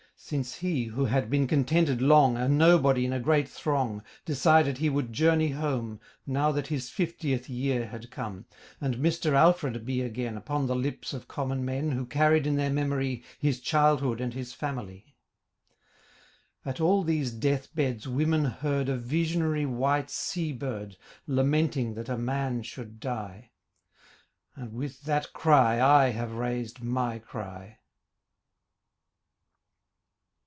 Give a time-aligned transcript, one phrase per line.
[0.23, 4.87] Since he, who had been contented long, A nobody in a great throng, Decided he
[4.87, 8.45] would journey home, Now that his fiftieth year had come,
[8.79, 9.31] And 'Mr.
[9.33, 13.59] Alfred' be again Upon the lips of common men Who carried in their memory His
[13.59, 15.15] childhood and his family.
[16.63, 22.17] At all these death beds women heard A visionary white sea bird Lamenting that a
[22.17, 23.49] man should die;
[24.55, 27.79] And with that cry I have raised my cry.